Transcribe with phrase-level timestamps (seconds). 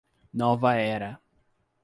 [0.41, 1.21] Nova Era